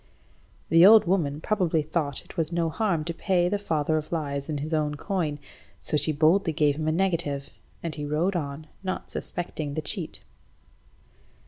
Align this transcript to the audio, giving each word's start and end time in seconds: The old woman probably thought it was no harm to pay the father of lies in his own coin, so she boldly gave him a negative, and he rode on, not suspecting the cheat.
The 0.69 0.83
old 0.83 1.05
woman 1.05 1.41
probably 1.41 1.83
thought 1.83 2.25
it 2.25 2.35
was 2.35 2.51
no 2.51 2.71
harm 2.71 3.05
to 3.05 3.13
pay 3.13 3.47
the 3.49 3.59
father 3.59 3.97
of 3.97 4.11
lies 4.11 4.49
in 4.49 4.57
his 4.57 4.73
own 4.73 4.95
coin, 4.95 5.37
so 5.79 5.95
she 5.95 6.11
boldly 6.11 6.53
gave 6.53 6.75
him 6.75 6.87
a 6.87 6.91
negative, 6.91 7.53
and 7.83 7.93
he 7.93 8.03
rode 8.07 8.35
on, 8.35 8.65
not 8.81 9.11
suspecting 9.11 9.75
the 9.75 9.81
cheat. 9.83 10.23